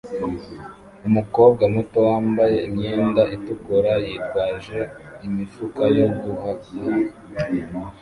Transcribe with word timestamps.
Umukobwa 1.07 1.63
muto 1.75 1.97
wambaye 2.09 2.57
imyenda 2.67 3.21
itukura 3.35 3.93
yitwaje 4.05 4.79
imifuka 5.27 5.83
yo 5.97 6.07
guhaha 6.19 6.79